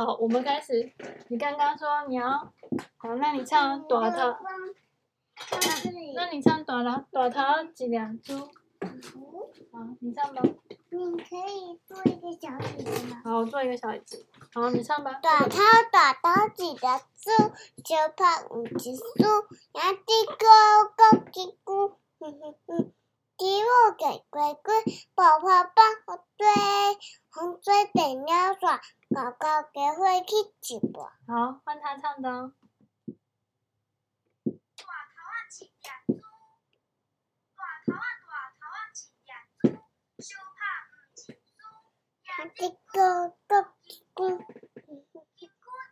[0.00, 0.92] 好，我们开始。
[1.26, 2.30] 你刚刚说你要，
[2.98, 4.32] 好，那你唱短头。
[6.14, 7.42] 那你唱短头，短头
[7.74, 8.38] 几两珠。
[8.38, 10.40] 好，你唱吧。
[10.90, 13.20] 你可以做一个小椅子吗？
[13.24, 14.24] 好，我做一个小椅子。
[14.54, 15.14] 好，你唱吧。
[15.20, 15.58] 短头
[15.90, 16.78] 短头一粒
[17.16, 17.32] 珠，
[17.84, 19.02] 小怕有一输，
[19.72, 20.46] 压低高
[20.96, 22.92] 高低咕，哼哼哼，
[23.38, 24.74] 鸡母给龟龟，
[25.14, 26.44] 宝宝帮我追，
[27.30, 31.04] 红嘴等尿耍，狗狗给会去直播。
[31.04, 32.52] 好，换他唱的哦。
[42.56, 44.36] 一个个鸡龟，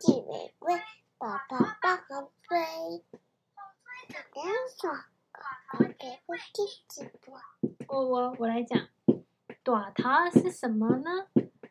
[0.01, 0.75] 鸡尾龟，
[1.17, 3.05] 宝宝抱好追，
[4.09, 4.91] 这样说，
[5.31, 5.39] 哥
[5.71, 6.86] 哥给我听直播。
[8.07, 8.79] 我我我来讲，
[9.63, 11.27] 大头是什么呢？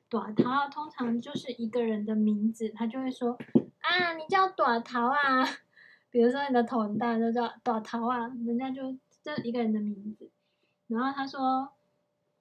[0.09, 3.39] 短桃通常就是一个人的名字，他就会说
[3.81, 5.45] 啊，你叫短桃啊。
[6.11, 10.31] 比如说你的头很大，就叫短桃啊，人家就这一个人的名字。
[10.89, 11.73] 然后他说。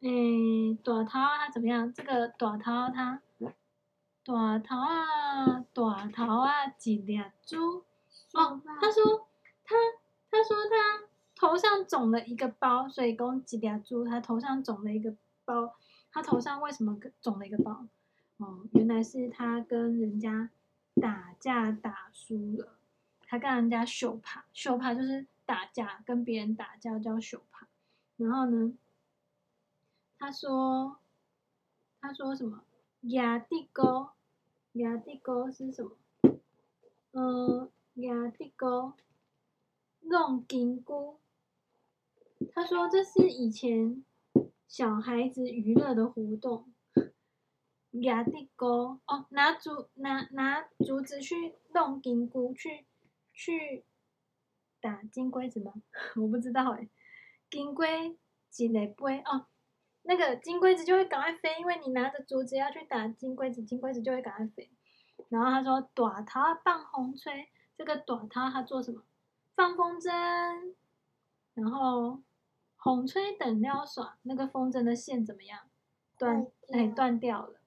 [0.01, 1.91] 诶，大头他怎么样？
[1.91, 3.21] 这个短桃他，
[4.23, 7.77] 短桃啊，短桃啊，几两珠。
[8.33, 9.27] 哦，他说
[9.63, 9.75] 他，
[10.29, 14.05] 他说他头上肿了一个包，所以讲一粒珠。
[14.05, 15.75] 他头上肿了一个包，
[16.11, 17.85] 他头上为什么肿了一个包？
[18.37, 20.49] 哦，原来是他跟人家
[21.01, 22.77] 打架打输了，
[23.27, 27.67] 他跟人家相拍，相拍就是打架，跟别人打架叫相拍。
[28.17, 28.73] 然后呢？
[30.17, 30.97] 他说
[31.99, 32.63] ：“他说什么？
[33.01, 34.07] 亚地沟，
[34.71, 35.91] 亚地沟是什么？
[37.11, 38.93] 嗯，亚地沟
[39.99, 41.17] 弄金菇。
[42.53, 44.03] 他说这是以前
[44.67, 46.71] 小孩子娱乐的活动。
[48.01, 52.85] 亚地沟哦，拿竹拿拿竹子去弄金箍，去
[53.31, 53.85] 去
[54.81, 55.73] 打金龟子吗？
[56.21, 56.89] 我不知道哎。
[57.49, 58.17] 金龟
[58.49, 59.47] 几类杯哦。”
[60.03, 64.69] 那个金龟子就会赶快飞，因为你拿着竹子要去打金龟子，金龟子就会赶快飞。
[65.29, 69.01] 然后他说：“大头放风吹，这个大头他做什么？
[69.55, 70.11] 放风筝。
[71.53, 72.21] 然后
[72.85, 75.59] 风吹等了耍，那个风筝的线怎么样？
[76.19, 77.59] 断，哎，断掉了。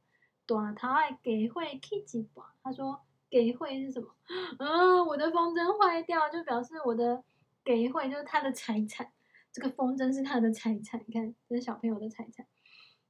[0.46, 2.46] 短头爱给会去一半。
[2.62, 4.14] 他说给会是什么？
[4.60, 7.24] 嗯，我的风筝坏掉，就表示我的
[7.64, 9.10] 给会就是他的财产。”
[9.50, 12.46] 这个风筝是他的财产，你看，这是小朋友的财产。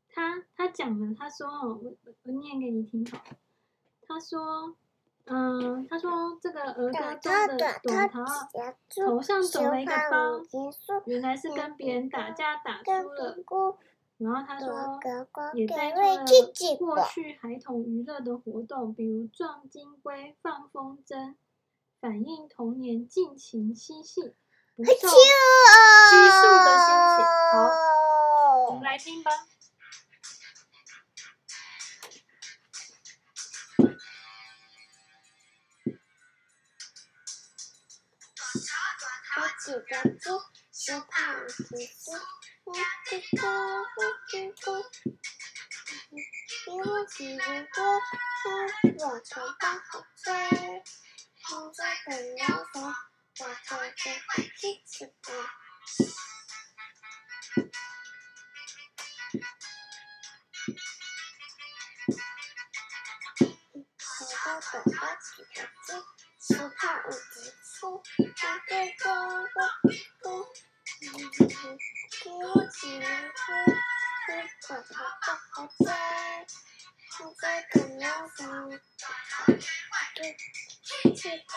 [0.09, 3.23] 他他讲了，他说哦，我我念给你听好。
[4.07, 4.75] 他说，
[5.31, 8.25] 嗯，他说这个儿歌中的短头
[9.07, 10.41] 头上肿了一个包，
[11.07, 13.37] 原来是跟别人打架打输了。
[14.19, 14.99] 然后他说，
[15.55, 16.25] 也带出了
[16.77, 21.35] 过去孩童娱乐的活动，比如撞金龟、放风筝，
[22.01, 24.35] 反映童年尽情嬉戏。
[24.77, 25.11] 不受拘束
[26.65, 26.87] 的心
[27.17, 27.57] 情，好，
[28.69, 29.31] 我们来听吧。
[39.69, 40.41] 我记得住，
[40.73, 42.15] 小胖子说，
[42.65, 42.81] 我的
[43.37, 43.47] 歌，
[43.99, 44.01] 我
[44.33, 44.83] 的歌，
[46.65, 47.83] 给我几个歌，
[48.99, 50.33] 我头把好吹，
[51.53, 52.81] 我在等要走。
[53.41, 55.07] 我坐在飞机直
[64.71, 65.89] 播，我的短发起个鸡，
[66.55, 68.03] 手帕无极粗，我
[68.69, 69.05] 的哥
[69.47, 69.57] 哥
[70.21, 70.25] 不，
[72.23, 73.05] 给我几颗，
[74.29, 74.31] 我
[74.63, 74.93] 头发
[75.53, 75.81] 好吹，
[77.25, 77.43] 我在
[77.73, 78.45] 等要走，
[80.15, 80.21] 对，
[81.15, 81.57] 直播。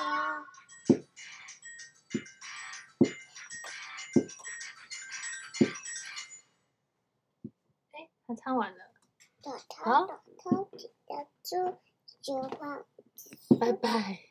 [8.41, 8.79] 唱完了，
[9.83, 10.07] 好，
[12.21, 12.85] 就换，
[13.59, 14.30] 拜拜。